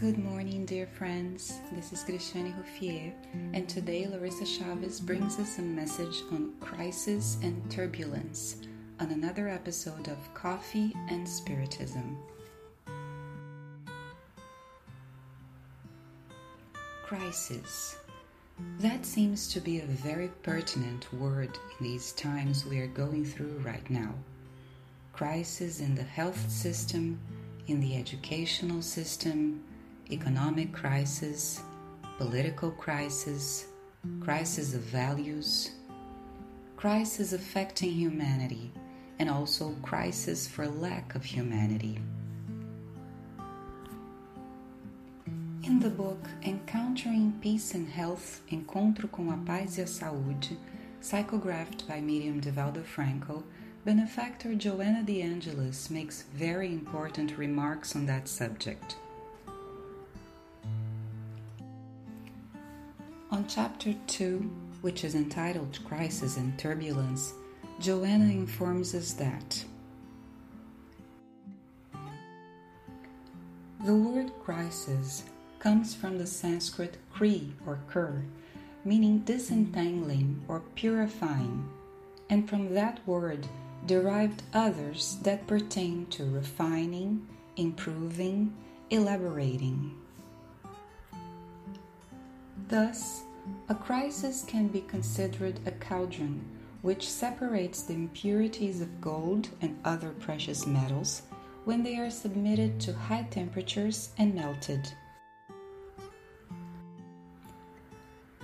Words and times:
Good 0.00 0.16
morning, 0.16 0.64
dear 0.64 0.86
friends. 0.86 1.60
This 1.72 1.92
is 1.92 2.04
Cristiane 2.04 2.54
Ruffier, 2.56 3.12
and 3.52 3.68
today 3.68 4.06
Larissa 4.06 4.46
Chavez 4.46 4.98
brings 4.98 5.38
us 5.38 5.58
a 5.58 5.62
message 5.62 6.22
on 6.32 6.54
crisis 6.58 7.36
and 7.42 7.70
turbulence 7.70 8.56
on 8.98 9.10
another 9.10 9.46
episode 9.46 10.08
of 10.08 10.16
Coffee 10.32 10.96
and 11.10 11.28
Spiritism. 11.28 12.16
Crisis. 17.04 17.98
That 18.78 19.04
seems 19.04 19.52
to 19.52 19.60
be 19.60 19.80
a 19.80 19.86
very 19.86 20.28
pertinent 20.42 21.12
word 21.12 21.50
in 21.78 21.86
these 21.86 22.12
times 22.12 22.64
we 22.64 22.78
are 22.78 22.86
going 22.86 23.26
through 23.26 23.60
right 23.62 23.90
now. 23.90 24.14
Crisis 25.12 25.80
in 25.80 25.94
the 25.94 26.02
health 26.02 26.50
system, 26.50 27.20
in 27.66 27.80
the 27.80 27.98
educational 27.98 28.80
system, 28.80 29.62
economic 30.10 30.72
crisis, 30.72 31.62
political 32.18 32.70
crisis, 32.72 33.66
crisis 34.20 34.74
of 34.74 34.80
values, 34.80 35.70
crisis 36.76 37.32
affecting 37.32 37.90
humanity, 37.90 38.72
and 39.18 39.28
also 39.28 39.74
crisis 39.82 40.48
for 40.48 40.66
lack 40.66 41.14
of 41.14 41.24
humanity. 41.24 42.00
In 45.62 45.78
the 45.78 45.90
book 45.90 46.26
Encountering 46.42 47.38
Peace 47.40 47.74
and 47.74 47.88
Health 47.88 48.40
Encontro 48.50 49.10
com 49.10 49.28
a 49.30 49.36
Paz 49.44 49.78
e 49.78 49.82
a 49.82 49.86
Saúde, 49.86 50.56
psychographed 51.02 51.86
by 51.86 52.00
medium 52.00 52.40
Divaldo 52.40 52.82
Franco, 52.82 53.44
benefactor 53.84 54.54
Joanna 54.54 55.02
De 55.02 55.22
Angelis 55.22 55.90
makes 55.90 56.24
very 56.34 56.68
important 56.68 57.36
remarks 57.38 57.94
on 57.94 58.06
that 58.06 58.26
subject. 58.28 58.96
Chapter 63.50 63.92
2, 64.06 64.48
which 64.80 65.02
is 65.02 65.16
entitled 65.16 65.76
Crisis 65.84 66.36
and 66.36 66.56
Turbulence, 66.56 67.34
Joanna 67.80 68.26
informs 68.26 68.94
us 68.94 69.12
that 69.14 69.64
the 73.84 73.94
word 73.96 74.30
crisis 74.44 75.24
comes 75.58 75.96
from 75.96 76.16
the 76.16 76.28
Sanskrit 76.28 76.96
kri 77.12 77.52
or 77.66 77.80
kur, 77.88 78.22
meaning 78.84 79.18
disentangling 79.18 80.40
or 80.46 80.60
purifying, 80.76 81.68
and 82.28 82.48
from 82.48 82.72
that 82.72 83.00
word 83.04 83.48
derived 83.84 84.44
others 84.54 85.18
that 85.22 85.48
pertain 85.48 86.06
to 86.06 86.24
refining, 86.24 87.26
improving, 87.56 88.54
elaborating. 88.90 89.92
Thus, 92.68 93.24
a 93.68 93.74
crisis 93.74 94.44
can 94.46 94.68
be 94.68 94.80
considered 94.82 95.60
a 95.66 95.70
cauldron 95.72 96.44
which 96.82 97.08
separates 97.08 97.82
the 97.82 97.94
impurities 97.94 98.80
of 98.80 99.00
gold 99.00 99.48
and 99.60 99.78
other 99.84 100.10
precious 100.10 100.66
metals 100.66 101.22
when 101.64 101.82
they 101.82 101.96
are 101.98 102.10
submitted 102.10 102.80
to 102.80 102.92
high 102.92 103.26
temperatures 103.30 104.10
and 104.18 104.34
melted. 104.34 104.92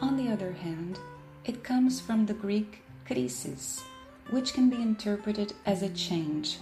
On 0.00 0.16
the 0.16 0.28
other 0.30 0.52
hand, 0.52 0.98
it 1.44 1.64
comes 1.64 2.00
from 2.00 2.26
the 2.26 2.34
Greek 2.34 2.82
krisis, 3.08 3.82
which 4.30 4.52
can 4.52 4.68
be 4.68 4.76
interpreted 4.76 5.54
as 5.64 5.82
a 5.82 5.88
change, 5.90 6.58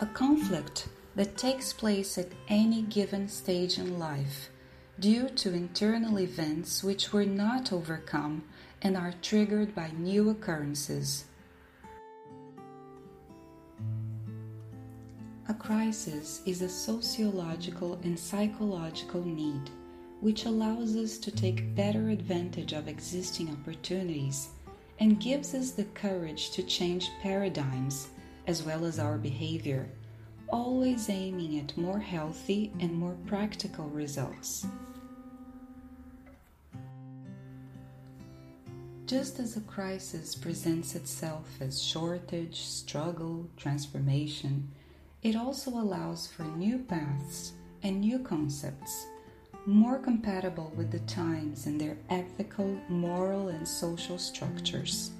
a 0.00 0.06
conflict 0.06 0.88
that 1.16 1.36
takes 1.36 1.72
place 1.72 2.18
at 2.18 2.28
any 2.48 2.82
given 2.82 3.28
stage 3.28 3.78
in 3.78 3.98
life 3.98 4.50
due 4.98 5.28
to 5.28 5.52
internal 5.52 6.18
events 6.18 6.82
which 6.82 7.12
were 7.12 7.24
not 7.24 7.72
overcome 7.72 8.42
and 8.82 8.96
are 8.96 9.14
triggered 9.20 9.74
by 9.74 9.90
new 9.98 10.30
occurrences. 10.30 11.24
A 15.48 15.54
crisis 15.54 16.40
is 16.46 16.62
a 16.62 16.68
sociological 16.68 18.00
and 18.02 18.18
psychological 18.18 19.24
need 19.24 19.70
which 20.20 20.46
allows 20.46 20.96
us 20.96 21.18
to 21.18 21.30
take 21.30 21.74
better 21.74 22.08
advantage 22.08 22.72
of 22.72 22.88
existing 22.88 23.50
opportunities 23.50 24.48
and 24.98 25.20
gives 25.20 25.54
us 25.54 25.72
the 25.72 25.84
courage 25.84 26.50
to 26.50 26.62
change 26.62 27.10
paradigms 27.22 28.08
as 28.46 28.62
well 28.62 28.84
as 28.84 28.98
our 28.98 29.18
behavior, 29.18 29.86
always 30.48 31.08
aiming 31.08 31.58
at 31.58 31.76
more 31.76 31.98
healthy 31.98 32.72
and 32.80 32.92
more 32.92 33.16
practical 33.26 33.88
results. 33.88 34.66
Just 39.06 39.38
as 39.38 39.56
a 39.56 39.60
crisis 39.60 40.34
presents 40.34 40.96
itself 40.96 41.46
as 41.60 41.80
shortage, 41.80 42.62
struggle, 42.62 43.48
transformation, 43.56 44.68
it 45.22 45.36
also 45.36 45.70
allows 45.70 46.26
for 46.26 46.42
new 46.42 46.78
paths 46.78 47.52
and 47.82 48.00
new 48.00 48.18
concepts, 48.18 49.06
more 49.64 49.98
compatible 49.98 50.72
with 50.76 50.90
the 50.90 50.98
times 51.00 51.66
and 51.66 51.80
their 51.80 51.96
ethical, 52.10 52.80
moral, 52.88 53.48
and 53.48 53.66
social 53.66 54.18
structures. 54.18 55.12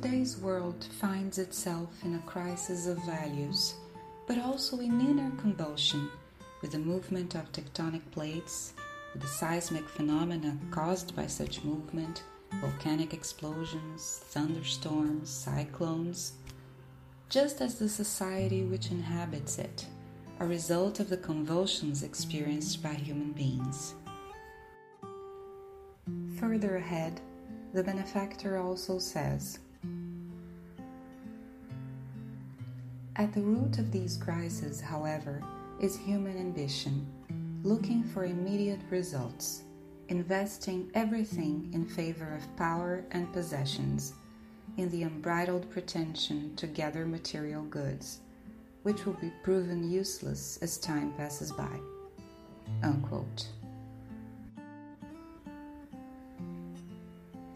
Today's 0.00 0.38
world 0.38 0.86
finds 1.00 1.38
itself 1.38 1.88
in 2.04 2.14
a 2.14 2.20
crisis 2.20 2.86
of 2.86 3.04
values, 3.04 3.74
but 4.28 4.38
also 4.38 4.78
in 4.78 5.00
inner 5.00 5.32
convulsion 5.40 6.08
with 6.62 6.70
the 6.70 6.78
movement 6.78 7.34
of 7.34 7.50
tectonic 7.50 8.02
plates 8.12 8.74
with 9.12 9.22
the 9.22 9.28
seismic 9.28 9.88
phenomena 9.88 10.56
caused 10.70 11.16
by 11.16 11.26
such 11.26 11.64
movement, 11.64 12.22
volcanic 12.60 13.12
explosions, 13.12 14.22
thunderstorms, 14.26 15.28
cyclones, 15.28 16.34
just 17.28 17.60
as 17.60 17.74
the 17.74 17.88
society 17.88 18.62
which 18.62 18.92
inhabits 18.92 19.58
it, 19.58 19.84
a 20.38 20.46
result 20.46 21.00
of 21.00 21.08
the 21.08 21.16
convulsions 21.16 22.04
experienced 22.04 22.84
by 22.84 22.94
human 22.94 23.32
beings. 23.32 23.94
Further 26.38 26.76
ahead, 26.76 27.20
the 27.72 27.82
benefactor 27.82 28.58
also 28.58 29.00
says 29.00 29.58
At 33.18 33.34
the 33.34 33.40
root 33.40 33.78
of 33.78 33.90
these 33.90 34.16
crises, 34.16 34.80
however, 34.80 35.42
is 35.80 35.96
human 35.96 36.38
ambition 36.38 37.04
looking 37.64 38.04
for 38.04 38.24
immediate 38.24 38.78
results, 38.90 39.64
investing 40.08 40.88
everything 40.94 41.68
in 41.74 41.84
favor 41.84 42.32
of 42.36 42.56
power 42.56 43.04
and 43.10 43.32
possessions, 43.32 44.14
in 44.76 44.88
the 44.90 45.02
unbridled 45.02 45.68
pretension 45.68 46.54
to 46.54 46.68
gather 46.68 47.04
material 47.04 47.64
goods, 47.64 48.20
which 48.84 49.04
will 49.04 49.14
be 49.14 49.32
proven 49.42 49.90
useless 49.90 50.56
as 50.62 50.78
time 50.78 51.12
passes 51.14 51.50
by. 51.50 51.80
Unquote. 52.84 53.48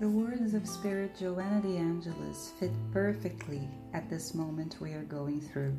The 0.03 0.09
words 0.09 0.55
of 0.55 0.67
Spirit 0.67 1.17
Joanna 1.17 1.61
de 1.61 1.77
Angelis 1.77 2.51
fit 2.59 2.73
perfectly 2.93 3.69
at 3.95 4.11
this 4.11 4.35
moment 4.35 4.79
we 4.81 4.95
are 4.95 5.05
going 5.05 5.41
through. 5.41 5.79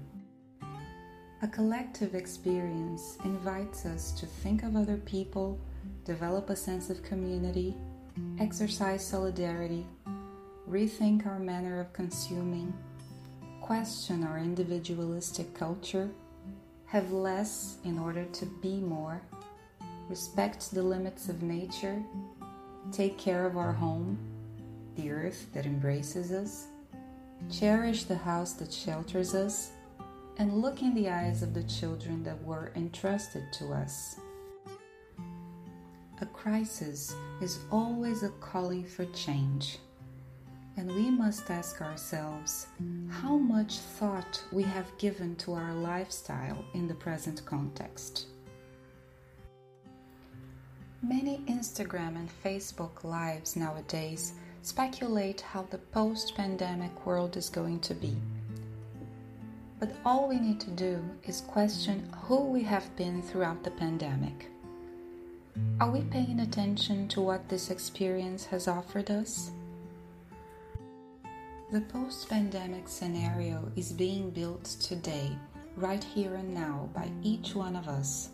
A 1.42 1.47
collective 1.50 2.15
experience 2.15 3.18
invites 3.25 3.86
us 3.86 4.13
to 4.13 4.25
think 4.25 4.63
of 4.63 4.77
other 4.77 4.95
people, 4.95 5.59
develop 6.06 6.50
a 6.50 6.56
sense 6.56 6.89
of 6.89 7.03
community, 7.03 7.75
exercise 8.39 9.06
solidarity, 9.06 9.86
rethink 10.69 11.27
our 11.27 11.39
manner 11.39 11.81
of 11.81 11.92
consuming, 11.92 12.74
question 13.59 14.24
our 14.24 14.38
individualistic 14.38 15.53
culture, 15.53 16.09
have 16.86 17.12
less 17.12 17.75
in 17.83 18.00
order 18.00 18.24
to 18.31 18.45
be 18.62 18.80
more, 18.80 19.21
respect 20.07 20.71
the 20.71 20.81
limits 20.81 21.27
of 21.27 21.44
nature, 21.44 22.01
take 22.91 23.18
care 23.18 23.45
of 23.45 23.57
our 23.57 23.74
home, 23.74 24.18
the 24.95 25.12
earth 25.12 25.47
that 25.53 25.65
embraces 25.65 26.31
us, 26.31 26.68
cherish 27.50 28.03
the 28.03 28.15
house 28.15 28.53
that 28.53 28.71
shelters 28.71 29.33
us 29.33 29.71
and 30.38 30.62
look 30.62 30.81
in 30.81 30.94
the 30.94 31.09
eyes 31.09 31.44
of 31.44 31.53
the 31.53 31.63
children 31.63 32.24
that 32.24 32.41
were 32.44 32.71
entrusted 32.75 33.44
to 33.53 33.71
us. 33.74 34.15
A 36.21 36.25
crisis 36.27 37.13
is 37.41 37.59
always 37.71 38.24
a 38.24 38.30
calling 38.30 38.85
for 38.85 39.06
change, 39.07 39.80
and 40.77 40.89
we 40.89 41.09
must 41.09 41.50
ask 41.50 41.81
ourselves 41.81 42.68
how 43.09 43.38
much 43.38 43.80
thought 43.80 44.41
we 44.51 44.63
have 44.63 44.97
given 44.97 45.35
to 45.38 45.53
our 45.53 45.74
lifestyle 45.74 46.63
in 46.74 46.88
the 46.88 46.95
present 46.95 47.44
context. 47.45 48.27
Many 51.05 51.39
Instagram 51.47 52.15
and 52.15 52.29
Facebook 52.45 53.03
lives 53.03 53.57
nowadays 53.57 54.31
speculate 54.61 55.41
how 55.41 55.63
the 55.63 55.77
post 55.77 56.33
pandemic 56.33 57.05
world 57.05 57.35
is 57.35 57.50
going 57.50 57.81
to 57.81 57.94
be 57.94 58.15
But 59.81 59.91
all 60.05 60.29
we 60.29 60.39
need 60.39 60.61
to 60.61 60.71
do 60.71 61.03
is 61.25 61.41
question 61.41 62.07
who 62.23 62.45
we 62.45 62.63
have 62.63 62.95
been 62.95 63.21
throughout 63.21 63.65
the 63.65 63.71
pandemic. 63.71 64.50
Are 65.81 65.91
we 65.91 66.03
paying 66.03 66.39
attention 66.39 67.09
to 67.09 67.19
what 67.19 67.49
this 67.49 67.69
experience 67.69 68.45
has 68.45 68.69
offered 68.69 69.11
us? 69.11 69.51
The 71.73 71.81
post 71.81 72.29
pandemic 72.29 72.88
scenario 72.88 73.69
is 73.75 73.91
being 73.91 74.29
built 74.29 74.63
today, 74.63 75.35
right 75.75 76.01
here 76.01 76.35
and 76.35 76.53
now, 76.53 76.89
by 76.94 77.11
each 77.23 77.56
one 77.56 77.75
of 77.75 77.89
us. 77.89 78.29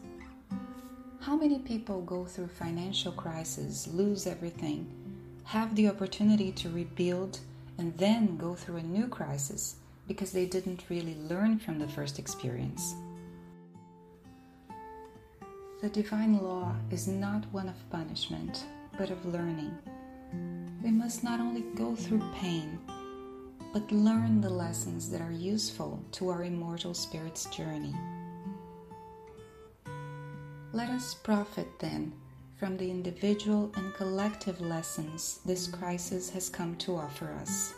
How 1.21 1.36
many 1.36 1.60
people 1.60 2.01
go 2.04 2.24
through 2.24 2.48
financial 2.48 3.12
crisis, 3.12 3.89
lose 3.92 4.25
everything, 4.25 4.88
have 5.44 5.75
the 5.75 5.89
opportunity 5.89 6.50
to 6.54 6.69
rebuild, 6.69 7.39
and 7.77 7.95
then 7.98 8.38
go 8.38 8.56
through 8.56 8.77
a 8.77 8.83
new 8.83 9.06
crisis 9.07 9.75
because 10.07 10.31
they 10.31 10.45
didn't 10.45 10.86
really 10.89 11.18
learn 11.30 11.60
from 11.60 11.77
the 11.77 11.89
first 11.89 12.19
experience? 12.19 12.95
The 15.81 15.89
divine 15.89 16.42
law 16.42 16.74
is 16.89 17.10
not 17.10 17.44
one 17.51 17.68
of 17.68 17.89
punishment, 17.89 18.63
but 18.98 19.12
of 19.12 19.25
learning. 19.25 19.77
We 20.81 20.92
must 20.92 21.22
not 21.22 21.42
only 21.42 21.63
go 21.75 21.95
through 21.95 22.24
pain, 22.36 22.80
but 23.74 23.92
learn 23.92 24.39
the 24.39 24.50
lessons 24.50 25.10
that 25.10 25.22
are 25.22 25.33
useful 25.33 26.01
to 26.13 26.30
our 26.30 26.45
immortal 26.45 26.94
spirit's 26.94 27.44
journey. 27.45 27.94
Let 30.71 30.89
us 30.89 31.16
profit 31.16 31.68
then 31.80 32.13
from 32.57 32.77
the 32.77 32.92
individual 32.92 33.71
and 33.75 33.92
collective 33.95 34.62
lessons 34.62 35.39
this 35.44 35.66
crisis 35.66 36.30
has 36.30 36.48
come 36.48 36.75
to 36.77 36.95
offer 36.95 37.31
us. 37.42 37.74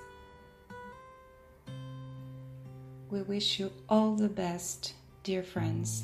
We 3.10 3.22
wish 3.22 3.60
you 3.60 3.72
all 3.88 4.16
the 4.16 4.28
best, 4.28 4.94
dear 5.24 5.42
friends, 5.42 6.04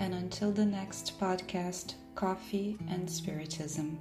and 0.00 0.12
until 0.12 0.50
the 0.50 0.66
next 0.66 1.20
podcast, 1.20 1.94
Coffee 2.16 2.78
and 2.88 3.08
Spiritism. 3.08 3.96